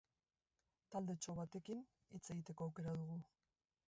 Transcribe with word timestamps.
Taldetxo 0.95 1.35
batekin 1.39 1.83
hitz 2.15 2.23
egiteko 2.37 2.67
aukera 2.69 2.95
dugu. 3.03 3.19